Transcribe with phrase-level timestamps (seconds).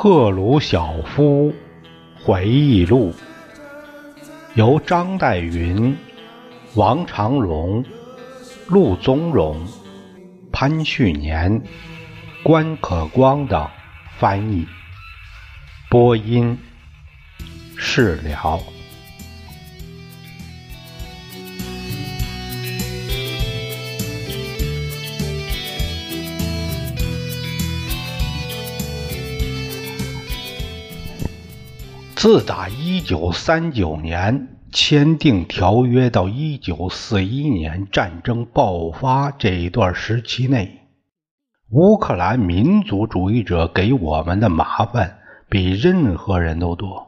[0.00, 1.52] 赫鲁晓夫
[2.22, 3.12] 回忆录，
[4.54, 5.98] 由张代云、
[6.76, 7.84] 王长荣、
[8.68, 9.66] 陆宗荣、
[10.52, 11.64] 潘旭年、
[12.44, 13.68] 关可光等
[14.20, 14.68] 翻译，
[15.90, 16.56] 播音
[17.76, 18.60] 释了。
[32.18, 40.80] 自打一九三九年签订条约到一九四一年战争爆发这一段时期内，
[41.70, 45.18] 乌克兰民族主义者给我们的麻烦
[45.48, 47.06] 比任何人都多。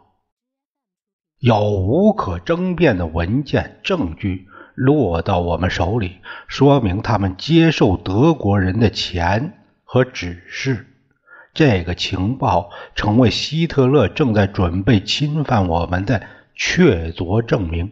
[1.41, 10.87] 有无可争辩的文件证据落到我们手里，说明他们接受德国人的钱和指示。
[11.53, 16.23] 这个情报成为希特勒正在准备侵犯我们的
[16.55, 17.91] 确凿证明。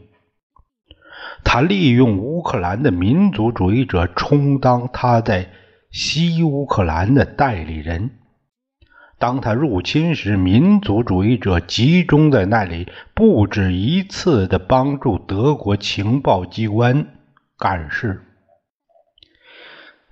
[1.45, 5.51] 他利用乌克兰的民族主义者充当他在
[5.91, 8.11] 西乌克兰的代理人。
[9.19, 17.09] 当他入侵时，民族主义者集中在那里，不止一次的帮助德国情报机关
[17.59, 18.23] 干事。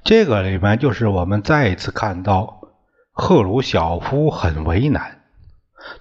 [0.02, 2.65] 这个里面就是我们再一次看到。
[3.18, 5.22] 赫鲁晓夫很为难。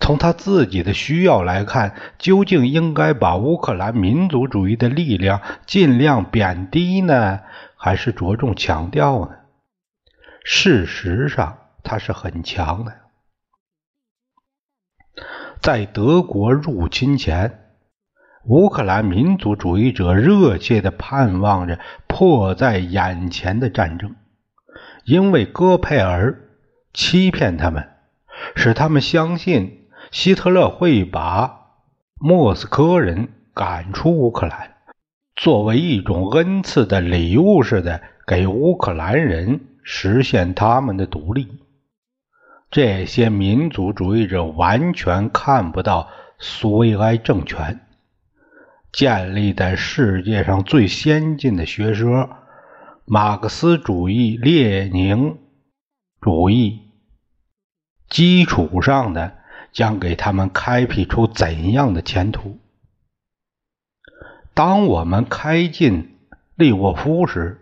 [0.02, 7.40] 从他自己的需要来看，究竟应该把乌克兰民族主义的力量尽量贬低呢，
[7.78, 9.32] 还是着重强调呢？
[10.44, 12.94] 事实上，他是很强的。
[15.62, 17.72] 在德国入侵前，
[18.44, 24.18] 乌克兰民族主义者热切地盼望着迫在眼前的战争，
[25.06, 26.42] 因为戈佩尔。
[26.96, 27.90] 欺骗他们，
[28.56, 31.74] 使他们相信希特勒会把
[32.18, 34.76] 莫斯科人赶出乌克兰，
[35.36, 41.60] 作为一种恩赐的礼物似的给乌克兰人实现他们的独立。
[42.72, 47.82] 这些民族主义者完全看不到苏维埃政权
[48.94, 52.30] 建立在世界上最先进的学说——
[53.06, 55.38] 马克思主义、列宁
[56.22, 56.85] 主义。
[58.16, 59.36] 基础上的
[59.74, 62.58] 将给他们开辟出怎样的前途？
[64.54, 66.18] 当我们开进
[66.56, 67.60] 利沃夫时，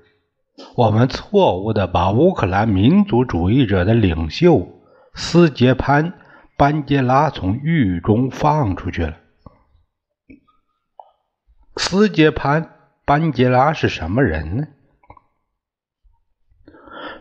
[0.75, 4.79] 我们错误的把乌克兰民族主义者的领袖
[5.15, 6.11] 斯捷潘·
[6.55, 9.17] 班杰拉从狱中放出去了。
[11.77, 12.63] 斯捷潘·
[13.05, 14.67] 班杰拉是什么人呢？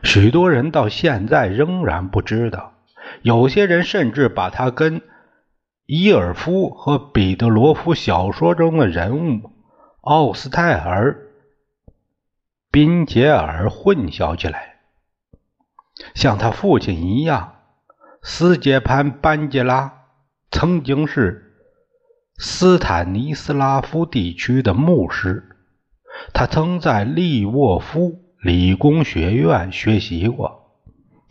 [0.02, 2.74] 许多人到现在仍然不知道。
[3.20, 5.02] 有些人甚至把他跟
[5.86, 9.50] 伊尔夫和彼得罗夫小说中的人物
[10.00, 11.28] 奥斯泰尔·
[12.70, 14.76] 宾杰尔混淆起来。
[16.14, 17.56] 像他父亲一样，
[18.22, 20.06] 斯捷潘·班杰拉
[20.50, 21.54] 曾经是
[22.38, 25.56] 斯坦尼斯拉夫地区的牧师，
[26.32, 30.61] 他曾在利沃夫理工学院学习过。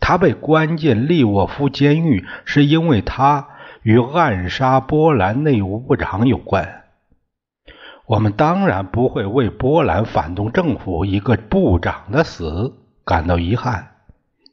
[0.04, 3.50] 他被关进利沃夫监狱，是因为他
[3.82, 6.82] 与暗杀波兰内务部长有关。
[8.06, 12.74] 我们当然不会为波兰反动政府一个部长的死
[13.04, 13.92] 感到遗憾，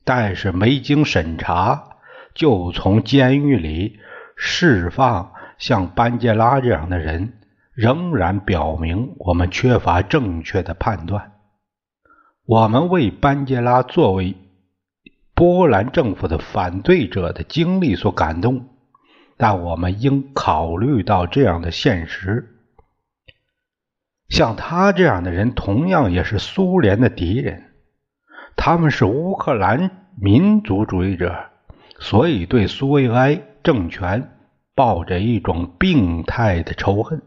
[0.05, 1.97] 但是没经审查
[2.35, 3.99] 就从监狱里
[4.37, 7.33] 释放像班杰拉这样的人，
[7.73, 11.31] 仍然表明我们缺乏正确的判断。
[12.45, 14.35] 我们为班杰拉作为。
[15.39, 18.67] 波兰政府的反对者的经历所感动，
[19.37, 22.57] 但我们应考虑到这样的现实：
[24.27, 27.71] 像他这样的人，同样也是苏联的敌人。
[28.57, 31.45] 他们是乌克兰民族主义者，
[31.99, 34.31] 所以对苏维埃政权
[34.75, 37.21] 抱着一种病态的仇恨。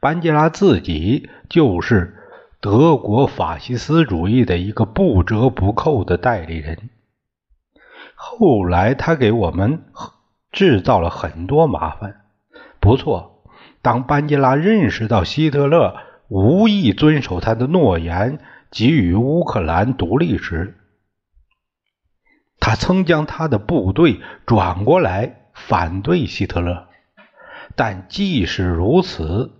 [0.00, 2.16] 班杰拉自己就是
[2.62, 6.88] 德国法西斯主义的一个不折不扣的代理人。
[8.26, 9.84] 后来，他给我们
[10.50, 12.22] 制造了很多麻烦。
[12.80, 13.44] 不错，
[13.82, 15.94] 当班杰拉认识到希特勒
[16.28, 18.38] 无意遵守他的诺言，
[18.70, 20.78] 给予乌克兰独立时，
[22.58, 26.88] 他曾将他的部队转过来反对希特勒。
[27.76, 29.52] 但即使如此，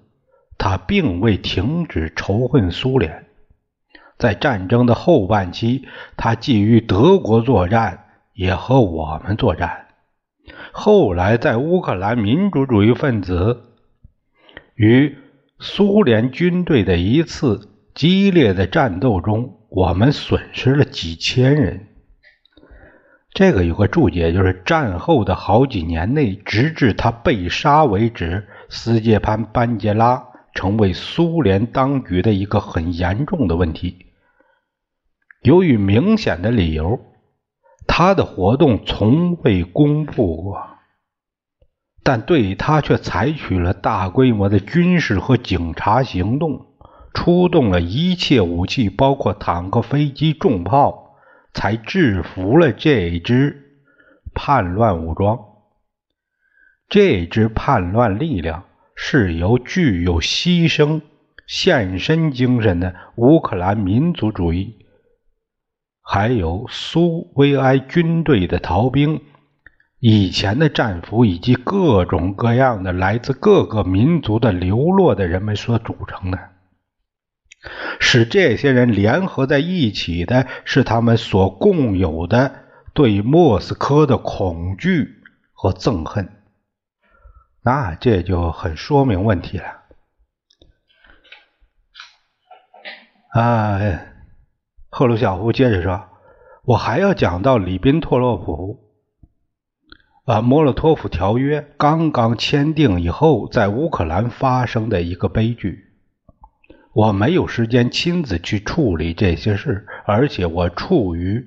[0.57, 3.27] 他并未停止仇恨苏联。
[4.17, 8.04] 在战争的后半期，他觊觎德国作战。
[8.35, 9.87] 也和我们作战，
[10.73, 13.63] 后来，在乌克兰民主主义分子
[14.75, 15.17] 与
[15.61, 21.87] 苏联军队的一次激烈的战斗中，我们损失了几千人。
[23.33, 34.07] 这个有个注解，就是战后的好几年内，直至他被杀为止，斯捷潘·班杰拉成为苏联当局的一个很严重的问题。
[35.43, 37.01] 由于明显的理由，
[37.87, 40.67] 他的活动从未公布过。
[42.03, 46.67] 但对他却采取了大规模的军事和警察行动，
[47.15, 51.17] 出动了一切武器，包括坦克、飞机、重炮，
[51.55, 53.81] 才制服了这支
[54.35, 55.39] 叛乱武装。
[56.91, 58.65] 这支叛乱力量
[58.95, 61.01] 是由具有牺牲、
[61.47, 64.84] 献身精神的乌克兰民族主义，
[66.05, 69.21] 还有苏维埃军队的逃兵。
[69.99, 76.39] 以前的战俘以及各种各样的来自各个民族的流落的人们所组成的，
[77.99, 82.55] 使这些人联合在一起的是他们所共有的
[82.93, 85.23] 对莫斯科的恐惧
[85.55, 86.29] 和憎恨。
[87.63, 89.65] 那这就很说明问题了。
[93.31, 93.81] 啊，
[94.97, 96.05] 赫鲁晓夫接着说
[96.65, 98.79] ：“我还要讲到里宾托洛普。”
[100.25, 105.87] 啊，莫洛托夫条约刚刚签订以后，在乌克兰发生的一个悲剧。
[106.93, 111.45] 我没有时间亲自去处理这些事，而且我处于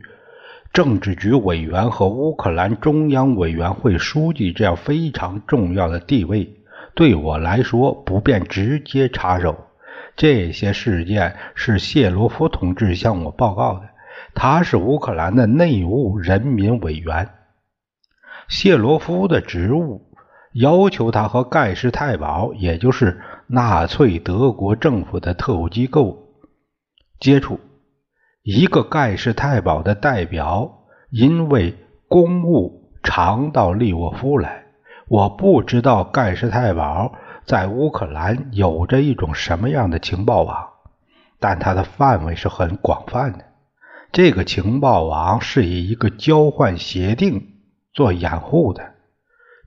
[0.74, 6.54] 政治局委员和乌克兰中央委员会书记这样非常重要的地位，
[6.96, 9.67] 对我来说不便直接插手。
[10.18, 13.88] 这些事件是谢罗夫同志向我报告的，
[14.34, 17.30] 他是乌克兰的内务人民委员。
[18.50, 20.08] 谢罗夫的职务
[20.54, 26.18] 要求他和盖世太保，也就是纳粹德国政府的特务机构
[27.20, 27.60] 接触。
[28.42, 31.76] 一个盖世太保的代表因为
[32.08, 34.64] 公务常到利沃夫来。
[35.10, 37.14] 我不知道盖世太保
[37.48, 40.68] 在乌克兰有着一种什么样的情报网，
[41.40, 43.46] 但它的范围是很广泛的。
[44.12, 47.54] 这个情报网是以一个交换协定。
[47.94, 48.94] 做掩护的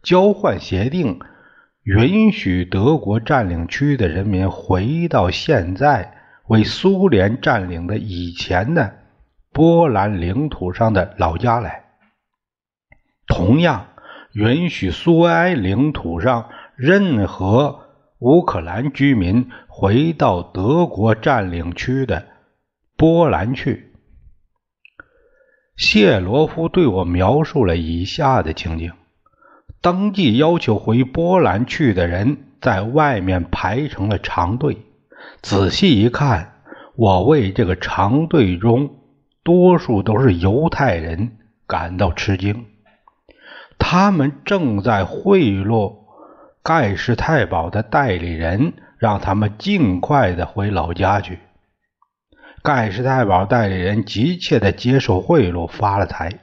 [0.05, 1.19] 交换协定
[1.83, 6.17] 允许德国占领区的人民回到现在
[6.47, 8.99] 为苏联占领的以前的
[9.53, 11.87] 波兰领土上的老家来，
[13.27, 13.89] 同样
[14.33, 16.51] 允许苏维埃领土上
[16.83, 17.81] 任何
[18.21, 22.25] 乌克兰居民回到德国占领区的
[22.97, 23.93] 波兰去。
[25.77, 28.93] 谢罗夫对我描述了以下的情景：
[29.83, 34.79] 登记要求回波兰去的人在外面排成了长队。
[35.43, 36.63] 仔细一看，
[36.97, 38.97] 我为这个长队中
[39.43, 41.37] 多数都是犹太人
[41.67, 42.65] 感到吃惊。
[43.79, 46.00] 他们正在贿赂
[46.63, 51.39] 盖世太保的代理人，让他们尽快的回老家去。
[52.63, 56.41] 盖世太保代理人急切的接受贿赂，发了财，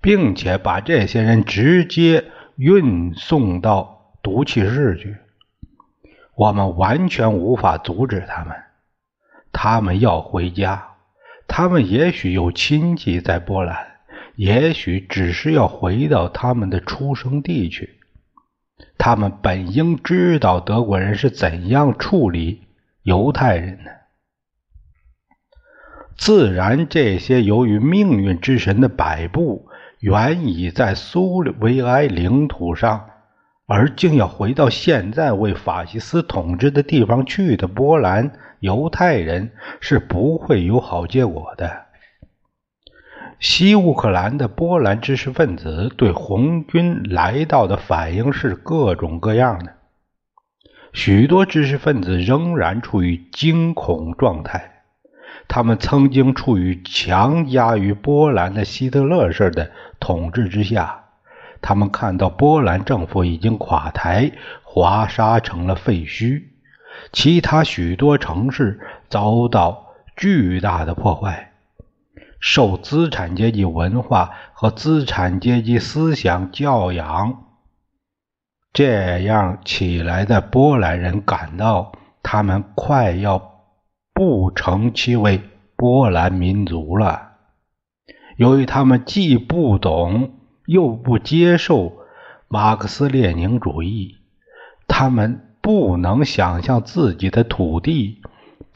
[0.00, 2.24] 并且把这些人直接
[2.56, 5.16] 运送到毒气室去。
[6.34, 8.56] 我们完全无法阻止他们。
[9.52, 10.96] 他们要回家，
[11.46, 13.86] 他们也许有亲戚在波兰，
[14.34, 17.97] 也许只是要回到他们的出生地去。
[18.96, 22.66] 他们本应知道德国人是怎样处理
[23.02, 23.90] 犹太人的。
[26.16, 29.68] 自然，这些由于命运之神的摆布，
[30.00, 33.10] 原已在苏维埃领土上，
[33.66, 41.87] 而竟要回到现在为法西斯统治的地方去的波兰犹太人，是不会有好结果的。
[43.40, 49.74] 西乌克兰的波兰知识分子对红军来到的反应是各种各样的，
[50.92, 54.82] 许多知识分子仍然处于惊恐状态。
[55.46, 61.04] 他们曾经处于强加于波兰的希特勒式的统治之下，
[61.62, 64.32] 他们看到波兰政府已经垮台，
[64.64, 66.42] 华沙成了废墟，
[67.12, 71.47] 其他许多城市遭到巨大的破坏，
[72.40, 77.44] 受资产阶级文化和资产阶级思想教养
[78.72, 81.92] 这样起来的波兰人感到，
[82.22, 83.56] 他们快要。
[84.14, 85.40] 不成其为
[85.76, 87.34] 波兰民族了。
[88.36, 91.98] 由于他们既不懂又不接受
[92.48, 94.16] 马克思列宁主义，
[94.88, 98.20] 他们不能想象自己的土地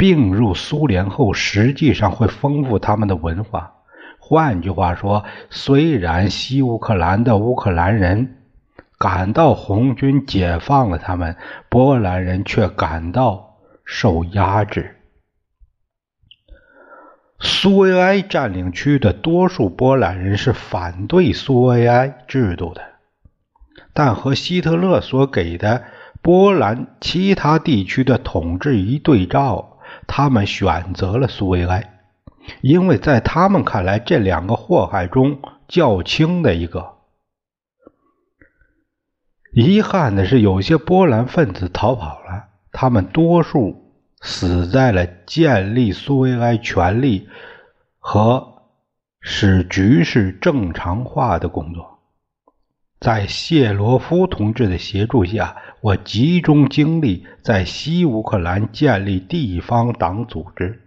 [0.02, 3.73] 并入苏联后，实际上会丰富他们的文化。
[4.18, 8.38] 换句话说，虽然西乌克兰的乌克兰人
[8.99, 11.37] 感到红军解放了他们，
[11.68, 14.97] 波兰人却感到受压制。
[17.38, 22.82] 苏维埃占领区的多数波兰人是反对苏维埃制度的，
[23.92, 25.85] 但和希特勒所给的
[26.23, 29.72] 波兰其他地区的统治一对照，
[30.14, 31.88] 他们选择了苏维埃。
[32.61, 36.99] 因为在他们看来，这两个祸害中较轻的一个。
[39.54, 47.26] 遗憾的是，有些波兰分子逃跑了，他们多数死在了建立苏维埃权力
[47.99, 48.64] 和
[49.21, 51.92] 使局势正常化的工作。
[53.02, 60.80] 在谢罗夫同志的协助下，我集中精力在西乌克兰建立地方党组织。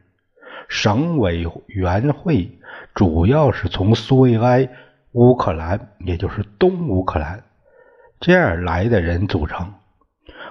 [0.69, 2.57] 省委员会
[2.93, 4.69] 主要是从苏维埃
[5.11, 7.43] 乌克兰，也就是东乌克兰
[8.21, 9.73] 这样来的人组成，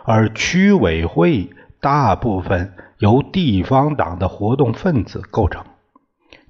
[0.05, 1.49] 而区委会
[1.81, 5.65] 大部分由地方党的活动分子构成。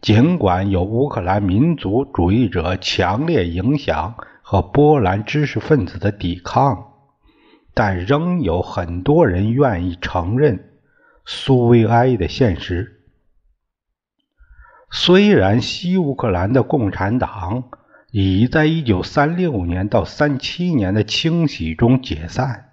[0.01, 4.17] 尽管有乌克兰民族主义者强烈影响
[4.47, 6.93] 和波兰知识分子的抵抗，
[7.73, 10.75] 但仍有很多人愿意承认
[11.25, 13.01] 苏维埃的现实。
[14.91, 17.65] 虽然西乌克兰的共产党
[18.11, 22.73] 已在1936年到37年的清洗中解散，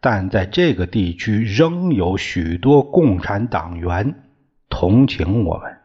[0.00, 4.14] 但在这个地区仍有许多共产党员
[4.68, 5.77] 同情我们。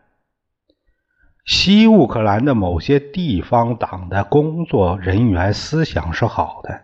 [1.45, 6.81] 西乌克兰的某些地方党的工作人员思想是好的，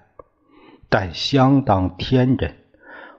[0.90, 2.56] 但相当天真。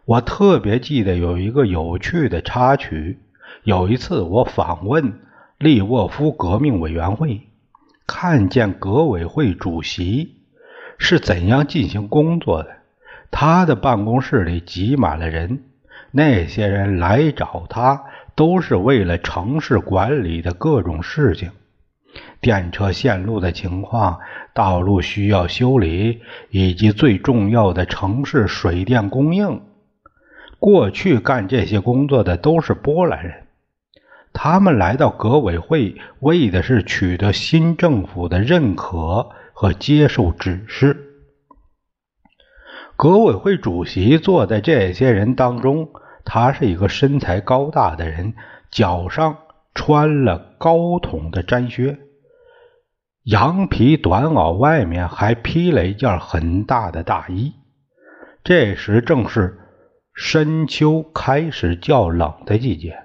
[0.04, 3.20] 我特别记得有一个有趣的插曲：
[3.62, 5.20] 有一次我访问。
[5.58, 7.42] 利沃夫革命委员会
[8.06, 10.36] 看见革委会主席
[10.96, 12.70] 是怎样进行工作的。
[13.30, 15.64] 他的办公室里挤满了人，
[16.12, 18.04] 那些人来找他
[18.40, 21.50] 都是为了城市管理的各种事情：
[22.40, 24.20] 电车线路的情况、
[24.54, 29.60] 道路需要修理，以及最重要的城市水电供应。
[30.58, 33.42] 过去干这些工作的都是波兰人。
[34.32, 40.96] 他们来到革委会，为的是取得新政府的认可和接受指示。
[42.96, 45.90] 革委会主席坐在这些人当中，
[46.24, 48.34] 他是一个身材高大的人，
[48.70, 49.38] 脚上
[49.74, 51.98] 穿了高筒的毡靴，
[53.24, 57.54] 羊皮短袄外面还披了一件很大的大衣。
[58.42, 59.58] 这时正是
[60.14, 63.02] 深秋开始较冷的季节。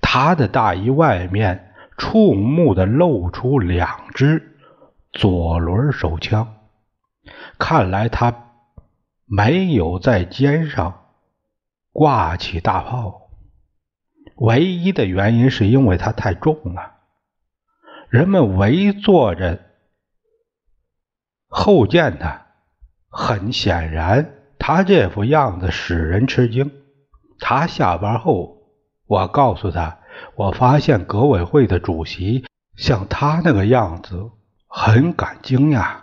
[0.00, 4.56] 他的大衣外面触目的露出两只
[5.12, 6.54] 左轮手枪，
[7.58, 8.50] 看来他
[9.24, 11.05] 没有在肩上
[11.98, 13.30] 挂起大炮，
[14.36, 16.92] 唯一的原因是因为他太重了。
[18.10, 19.62] 人们围坐着
[21.48, 22.48] 后见他，
[23.08, 26.70] 很显然，他这副样子使人吃惊。
[27.40, 28.58] 他下班后。
[29.06, 30.00] 我告诉他，
[30.34, 32.44] 我发现革委会的主席
[32.76, 34.32] 像他那个样子，
[34.68, 36.00] 很感惊讶。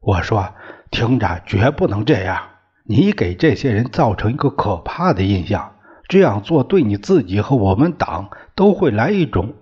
[0.00, 0.54] 我说
[0.90, 2.49] ：“厅长绝不能这样，
[2.90, 5.76] 你给这些人造成一个可怕的印象，
[6.08, 9.54] 这样做对你自己和我们党都会来一种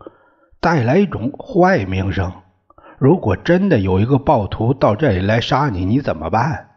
[0.61, 2.33] 带来一种坏名声。
[2.97, 6.69] 如果真的有一个暴徒到这里来杀你，你怎么办？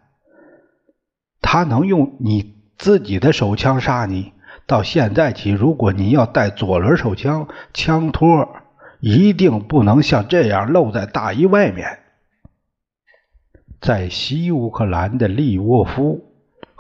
[1.40, 4.34] 他能用你自己的手枪杀你？”
[4.68, 8.50] 到现在起，如果你要带左轮手枪，枪托
[9.00, 12.00] 一定不能像这样露在大衣外面。
[13.80, 16.31] 在西乌克兰的利沃夫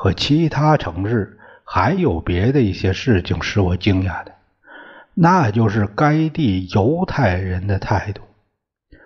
[0.01, 4.31] 和其他城市，还有别的一些事情使我惊讶的，
[5.13, 8.23] 那就是该地犹太人的态度。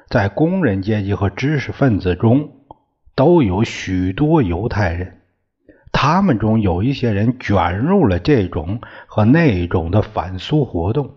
[0.08, 2.50] 在工人阶级和知识分子中，
[3.14, 5.20] 都有许多犹太人。
[5.92, 11.12] 他们中有一些人卷入了这种和那种的反苏活动，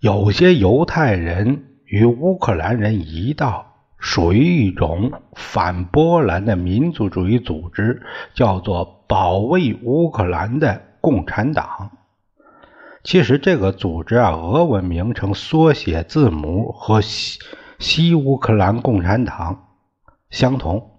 [0.00, 8.02] 有些犹太人与乌克兰人一道，属于一种反波兰的民族主义组织，
[8.34, 11.90] 叫做“保卫乌克兰的共产党”。
[13.02, 17.38] 其实这个组织啊，俄文名称缩写字母和西
[17.78, 19.68] 西乌克兰共产党
[20.30, 20.90] 相同。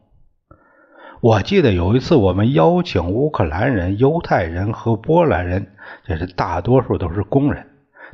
[1.21, 5.73] 我记得有一次，我们邀请乌克兰人、犹太人和波兰人，
[6.05, 7.65] 这是大多数都是工人，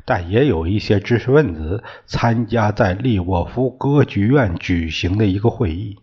[0.04, 5.98] 但也有一些知识分子参加在利沃夫歌剧院举行的一个会议。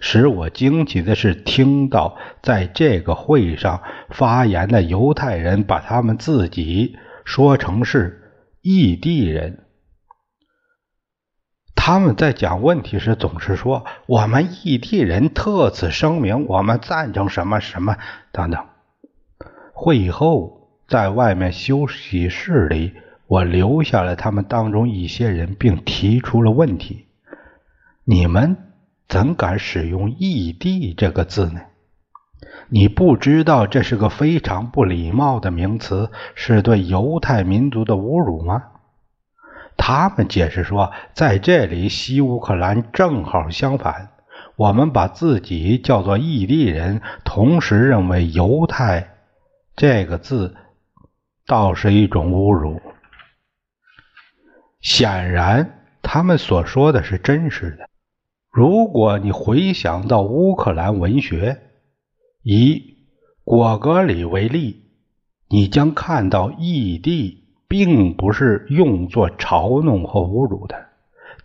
[0.00, 8.30] 使我惊奇的是，听到在这个会上发言的犹太人把他们自己说成是
[8.60, 9.64] 异地人。
[11.74, 17.96] 他们在讲问题时总是说：“我们异地人特此声明，我们赞成什么什么
[18.30, 18.64] 等等。”
[19.74, 22.92] 会后，在外面休息室里，
[23.32, 27.06] 我留下了他们当中一些人，并提出了问题
[28.04, 28.58] ：“你们
[29.08, 31.62] 怎敢使用‘异地’这个字呢？
[32.68, 38.64] 你不知道这是个非常不礼貌的名词，是对犹太民族的侮辱吗？”
[39.78, 44.10] 他们解释说，在这里西乌克兰正好相反，
[44.56, 49.08] 我们把自己叫做异地人，同时认为“犹太”
[49.74, 50.54] 这个字
[51.46, 52.78] 倒是一种侮辱。
[54.82, 57.88] 显然，他们所说的是真实的。
[58.50, 61.58] 如果你回想到乌克兰文学，
[62.42, 62.98] 以
[63.44, 64.82] 果戈里为例，
[65.48, 67.38] 你将看到异地。
[67.72, 70.88] 并不是用作嘲弄或侮辱的，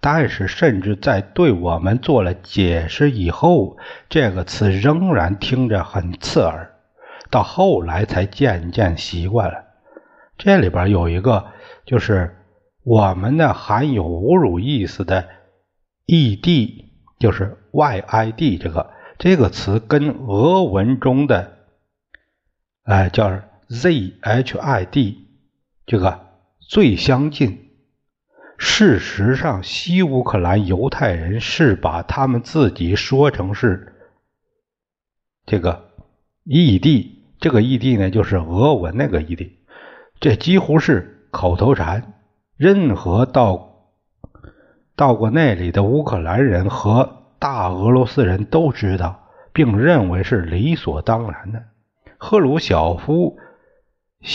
[0.01, 3.77] 但是甚至在对我们做了解释以后，
[4.09, 6.73] 这个词仍然听着很刺耳。
[7.29, 9.63] 到后来才渐渐习惯了。
[10.37, 11.45] 这里边有一个，
[11.85, 12.35] 就是
[12.87, 15.27] 我们的含有侮辱意思的
[16.05, 16.85] “ed”，
[17.19, 21.57] 就是 “y i d” 这个这个词跟俄文中的
[22.83, 25.17] 哎叫 “zhid”。
[25.85, 26.27] 这个
[26.61, 27.71] 最相近。
[28.57, 33.95] 事实上，西乌克兰犹太人是把他们自己说成是
[35.45, 35.89] 这个
[36.45, 37.25] 异地。
[37.41, 39.57] 这个异地呢，就是俄文那个异地。
[40.21, 42.13] 这几乎是口头禅。
[42.57, 43.91] 任何到
[44.95, 51.63] 到过那里的乌克兰人和大俄罗斯人都知道，并认为是理所当然的。
[52.17, 53.37] 赫鲁晓夫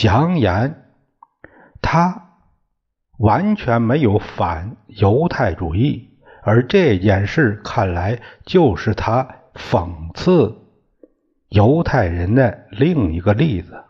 [0.04, 0.78] 扬言。
[1.84, 2.38] 他
[3.18, 10.58] 完全没有反犹太主义，而这件事看来就是他讽刺
[11.48, 13.82] 犹太人的另一个例子。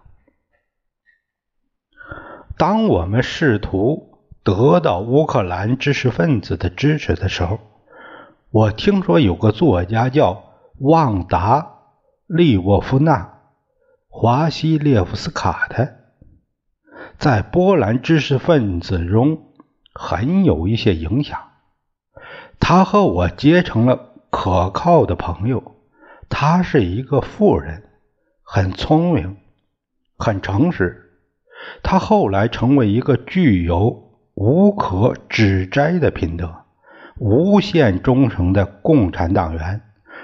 [2.57, 4.12] 当我们试图
[4.44, 7.61] 得到乌克兰知识分子的支持的时候，
[8.50, 10.44] 我听说有个作家叫
[10.78, 11.61] 旺达·
[12.26, 13.18] 利沃夫娜·
[14.09, 15.96] 华西列夫斯卡的。
[17.18, 19.52] 在波兰知识分子中
[19.94, 21.38] 很有一些影响，
[22.59, 25.76] 他和我结成了可靠的朋友。
[26.28, 27.85] 他是一个富人，
[28.42, 29.37] 很聪明，
[30.16, 31.12] 很诚实。
[31.83, 34.01] 他后来成为一个具有
[34.35, 36.55] 无可指摘的品德、
[37.18, 39.81] 无限忠诚的共产党员，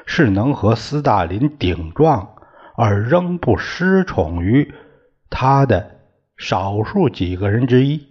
[0.07, 2.29] 是能和斯大林顶撞
[2.77, 4.73] 而仍不失宠于
[5.31, 5.99] 他的。
[6.38, 8.07] 少数几个人之一，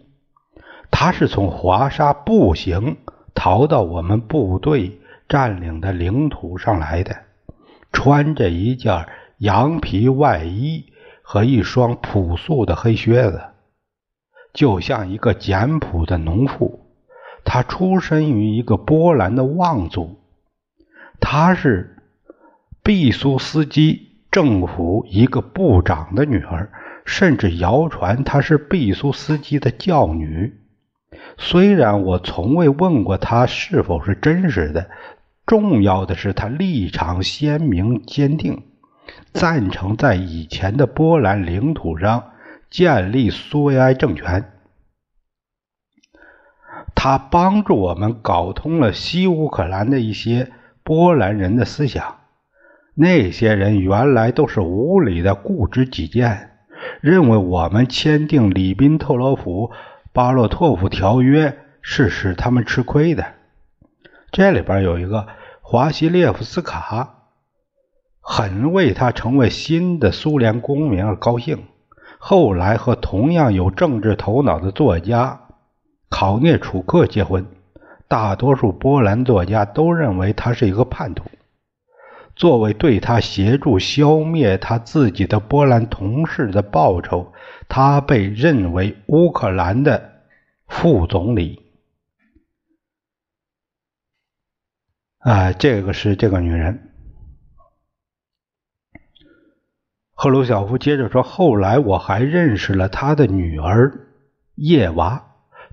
[0.91, 2.97] 他是从华沙步行
[3.33, 7.15] 逃到我们部队占领的领土上来的，
[7.93, 9.05] 穿着一件
[9.37, 10.87] 羊皮外衣
[11.21, 13.41] 和一双朴素的黑靴子，
[14.57, 16.81] 就像一个简朴的农妇。
[17.45, 20.19] 他出身于一个波兰的望族，
[21.21, 21.95] 他是
[22.83, 26.71] 毕苏斯基政府一个部长的女儿。
[27.05, 30.59] 甚至谣传她是毕苏斯基的教女。
[31.37, 34.89] 虽然我从未问过她是否是真实的，
[35.45, 38.63] 重要的是她立场鲜明坚定，
[39.31, 42.31] 赞成在以前的波兰领土上
[42.69, 44.53] 建立苏维埃政权。
[46.95, 50.51] 他帮助我们搞通了西乌克兰的一些
[50.83, 52.17] 波兰人的思想。
[52.95, 56.51] 那些人原来都是无理的固执己见。
[57.01, 59.71] 认为我们签订里宾特洛甫
[60.13, 63.25] 巴洛托夫条约是使他们吃亏的。
[64.31, 65.27] 这里边有一个
[65.61, 67.29] 华西列夫斯卡，
[68.21, 71.65] 很为他成为新的苏联公民而高兴。
[72.17, 75.47] 后来和同样有政治头脑的作家
[76.09, 77.45] 考涅楚克结婚，
[78.07, 81.25] 大多数波兰作家都认为他是一个叛徒。
[82.35, 87.33] 作为对他协助消灭他自己的波兰同事的报酬，
[87.67, 90.11] 他被认为乌克兰的
[90.67, 91.63] 副总理。
[95.19, 96.86] 啊，这个是这个女人。
[100.19, 103.93] 赫鲁晓夫接着说：“后来我还认识了他的女儿
[104.55, 105.23] 叶娃，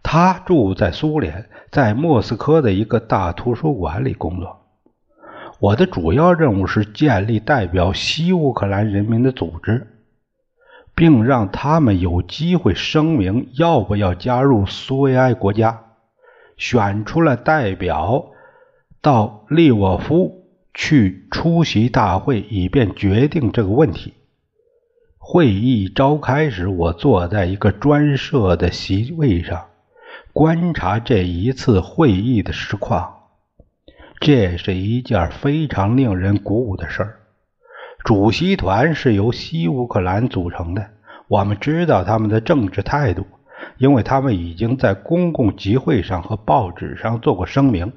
[0.02, 4.66] 她住在苏联，在莫斯科的一个大图书馆里工作。
[5.60, 9.86] 我的主要任务是建立代表西乌克兰人民的组织，
[10.94, 15.80] 并让他们有机会声明要不要加入苏维埃国家。
[16.58, 18.26] 选出了代表
[19.00, 24.12] 到利沃夫去出席大会，以便决定这个问题。”
[25.26, 29.68] 会议召开时，我坐在一个专设的席位上，
[30.34, 33.20] 观察这一次会议的实况。
[34.20, 37.20] 这是一件非常令人鼓舞的事儿。
[38.04, 40.90] 主席团是由西乌克兰组成的，
[41.26, 43.24] 我们知道他们的政治态度，
[43.78, 47.94] 因为他们已经在公共集会上和报纸上做过声明。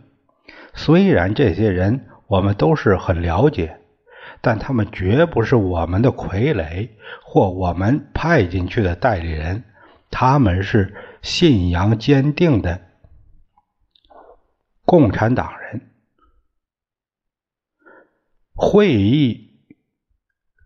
[0.74, 3.76] 虽然这些人我们都是很了解。
[4.42, 6.90] 但他们绝不是我们的傀儡
[7.24, 9.64] 或我们派进去的代理人，
[10.10, 12.82] 他们是信仰坚定的
[14.86, 15.82] 共产党人。
[18.54, 19.52] 会议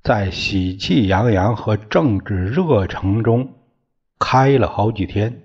[0.04, 3.56] 在喜气洋洋和政治热诚中
[4.20, 5.44] 开了好几天，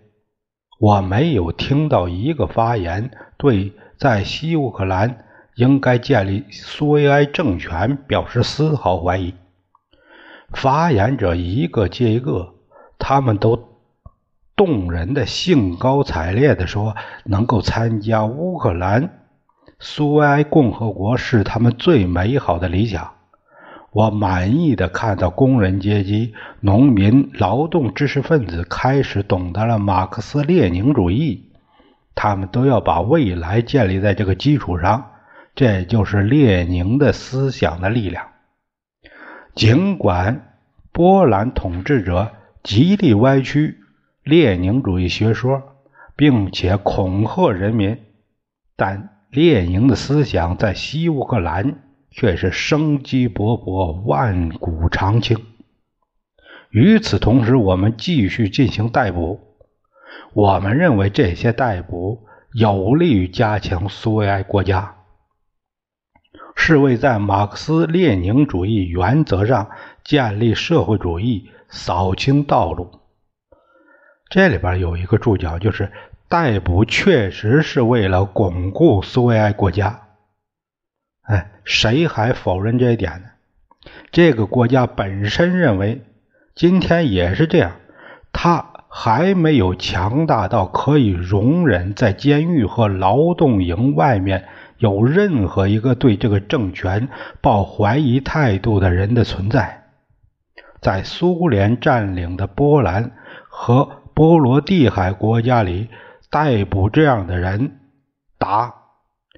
[0.79, 5.26] 我没有听到一个发言对在西乌克兰。
[5.57, 9.35] 应该建立苏维埃政权，表示丝毫怀疑。
[10.53, 12.55] 发言者一个接一个，
[12.99, 13.81] 他们都
[14.55, 19.25] 动人的、兴高采烈地说：“能够参加乌克兰
[19.79, 23.15] 苏维埃共和国是他们最美好的理想。”
[23.93, 31.51] 我满意的看到工人阶级、农民、劳动知识分子开始懂得了马克思列宁主义，
[32.15, 35.13] 他们都要把未来建立在这个基础上。
[35.57, 38.29] 这就是列宁的思想的力量。
[39.55, 40.59] 尽管
[40.93, 43.79] 波兰统治者极力歪曲
[44.23, 45.63] 列宁主义学说，
[46.15, 47.99] 并且恐吓人民，
[48.77, 51.79] 但列宁的思想在西乌克兰
[52.11, 55.39] 却是生机勃勃、万古长青。
[56.69, 59.41] 与此同时，我们继续进行逮捕。
[60.35, 64.96] 我们认为这些逮捕有利于加强苏维埃国家。
[66.57, 69.71] 是为在马克思列宁主义原则上
[70.03, 72.91] 建立社会主义扫清道路。
[74.29, 75.93] 这里边有一个注脚，就是
[76.29, 80.01] 逮捕确实是为了巩固苏维埃国家。
[81.23, 83.29] 哎，谁还否认这一点呢？
[84.11, 86.03] 这个国家本身认为，
[86.57, 87.77] 今天也是这样，
[88.33, 94.49] 他还没有强大到可以容忍在监狱和劳动营外面。
[94.79, 97.09] 有任何一个对这个政权
[97.41, 99.85] 抱怀疑态度的人的存在，
[100.81, 103.13] 在苏联占领的波兰
[103.49, 105.89] 和波罗的海国家里，
[106.31, 107.79] 逮捕这样的人
[108.39, 108.75] 达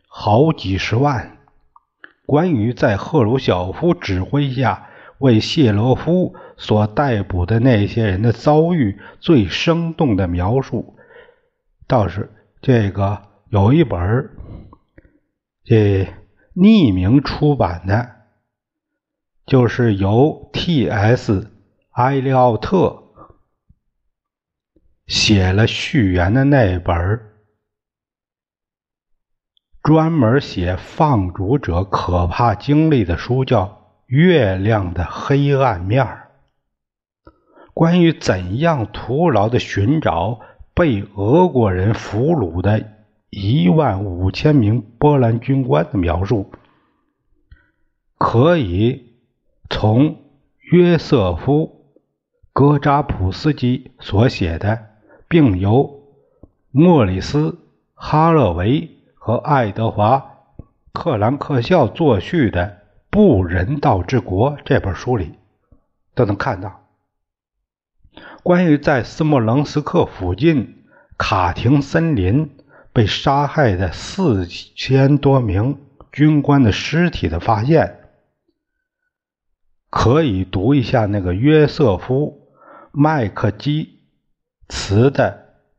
[0.08, 1.36] 好几十万。
[2.26, 4.86] 关于在赫鲁晓夫指挥下
[5.18, 10.96] 为谢罗夫所逮捕的那些人的遭遇，最生动的描述，
[11.86, 14.30] 倒是这个有一本。
[15.68, 16.14] 这
[16.54, 18.10] 匿名出版的，
[19.44, 21.52] 就是由 T.S.
[21.90, 23.02] 埃利奥特
[25.06, 27.20] 写了序言的那本
[29.82, 33.66] 专门写放逐者可怕经历的书，叫
[34.06, 36.02] 《月亮的黑暗面》。
[37.74, 40.40] 关于怎样徒劳的寻找
[40.72, 42.94] 被俄国人俘虏的。
[43.30, 46.50] 一万五千名波兰军官的描述，
[48.16, 49.12] 可以
[49.68, 50.16] 从
[50.60, 51.84] 约瑟夫·
[52.54, 54.86] 戈扎普斯基所写的，
[55.28, 56.02] 并由
[56.70, 57.50] 莫里斯·
[57.94, 60.16] 哈勒维和爱德华·
[60.92, 62.66] 克兰克肖作序的
[63.10, 65.34] 《不人道之国》这本书里，
[66.14, 66.86] 都能看到
[68.42, 70.84] 关于在斯莫棱斯克附近
[71.18, 72.57] 卡廷森林。
[72.98, 75.78] 被杀害的四千多名
[76.10, 77.96] 军官的尸体的发现，
[79.88, 82.48] 可以读一下那个约瑟夫·
[82.90, 84.00] 麦克基
[84.68, 85.30] 茨的《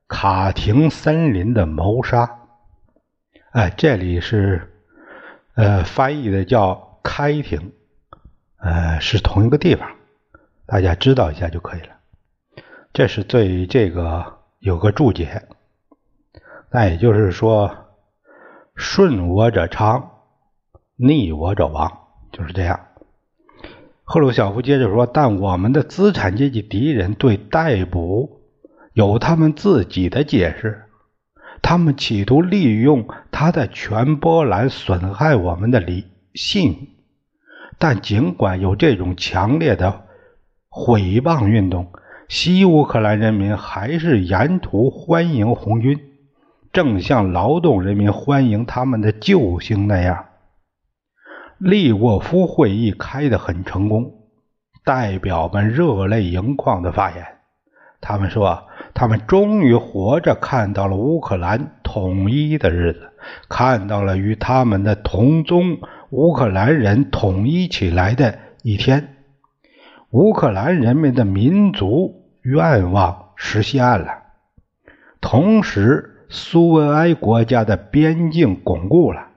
[0.08, 2.26] 卡廷森林的谋杀》。
[3.52, 4.74] 哎，这里是
[5.56, 7.74] 呃翻译的叫开廷，
[8.60, 9.92] 呃是同一个地方，
[10.66, 11.90] 大家知道一下就可以了。
[12.94, 15.50] 这是对这个有个注解。
[16.72, 17.72] 那也就是说，
[18.76, 20.12] 顺我者昌，
[20.96, 21.92] 逆我者亡，
[22.32, 22.80] 就是这样。
[24.04, 28.42] 赫鲁晓夫接着说：“但我们的资产阶级敌人对逮捕
[28.94, 30.84] 有他们自己的解释，
[31.62, 36.90] 他们企图利用他在全波兰损害我们的理信。
[37.78, 40.06] 但尽管有这种强烈的
[40.70, 41.92] 毁谤运动，
[42.28, 46.09] 西乌克兰人民还是沿途欢迎红军，
[46.80, 50.28] 正像劳动人民欢迎他们的救星那样。”
[51.60, 54.14] 利沃夫会议开得很成功，
[54.86, 57.26] 代表们热泪盈眶的发言。
[58.00, 63.10] 他们说，他们终于活着看到了乌克兰统一的日子，
[63.50, 65.80] 看到了与他们的同宗
[66.12, 69.18] 乌克兰人统一起来的一天。
[70.12, 74.24] 乌克兰人民的民族愿望实现了，
[75.20, 79.28] 同时苏维埃国家的边境巩固了。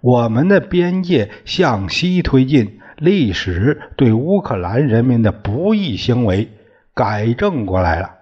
[0.00, 6.48] 我们的边界向西推进，历史对乌克兰人民的不义行为
[6.94, 8.16] 改正过来了。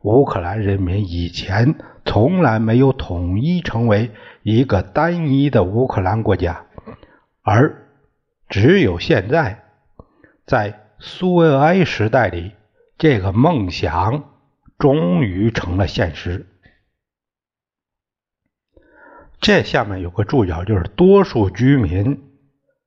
[0.00, 4.10] 乌克兰人民以前从来没有统一成为
[4.42, 6.64] 一个单一的乌克兰国家，
[7.42, 7.88] 而
[8.48, 9.64] 只有现在，
[10.46, 12.52] 在苏维埃时代里，
[12.96, 14.24] 这个梦想
[14.78, 16.46] 终于成了现实。
[19.44, 22.18] 这下面有个注脚，就是多数居民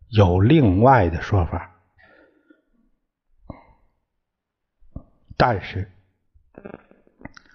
[0.09, 1.75] 有另外的说法，
[5.37, 5.91] 但是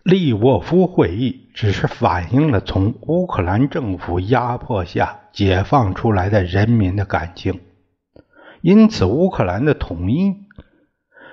[0.04, 7.60] 利沃夫会议只是反映了从乌克兰政府压迫下解放出来的人民的感情，
[8.60, 10.46] 因此乌克兰的统一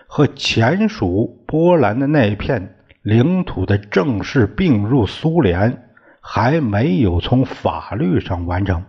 [0.07, 5.85] 和前属波兰的那一片领土的正式并入苏联。
[6.31, 8.83] 还没有从法律上完成，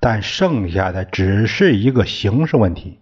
[0.00, 2.98] 但剩下的只是一个形式问题。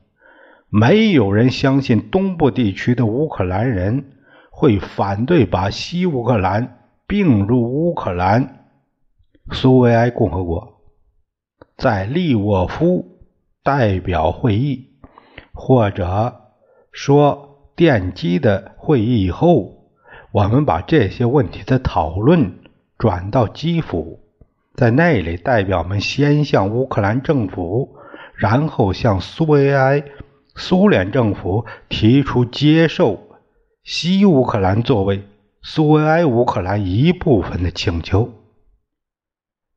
[0.69, 4.13] 没有人相信东部地区的乌克兰人
[4.53, 8.67] 会反对把西乌克兰并入乌克兰
[9.51, 10.81] 苏维埃共和国。
[11.77, 13.19] 在利沃夫
[13.65, 14.91] 代表会议，
[15.53, 16.41] 或者
[16.93, 19.91] 说奠基的会议以后，
[20.31, 22.61] 我们把这些问题的讨论。
[23.05, 24.19] 转到基辅，
[24.73, 27.97] 在那里，代表们先向乌克兰政府，
[28.35, 30.03] 然后向苏维埃
[30.55, 33.21] 苏联政府提出接受
[33.83, 35.23] 西乌克兰作为
[35.61, 38.33] 苏维埃乌克兰一部分的请求。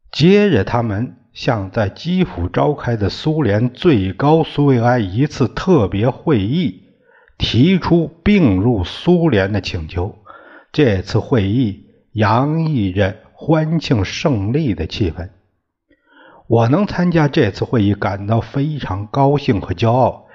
[0.09, 6.83] 接着，他们向在基辅召开的苏联最高苏维埃一次特别会议
[7.37, 10.15] 提出并入苏联的请求。
[10.71, 11.87] 这次会议。
[12.17, 15.30] 洋溢着欢庆胜利的气氛。
[16.47, 20.25] 我能参加这次会议，感到非常高兴和骄傲，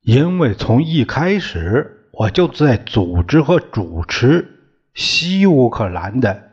[0.00, 4.48] 因为从一开始我就在组织和主持
[4.94, 6.52] 西乌克兰的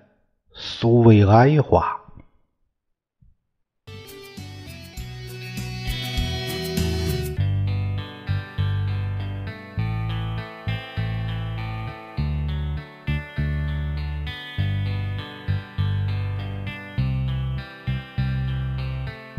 [0.52, 2.01] 苏维埃化。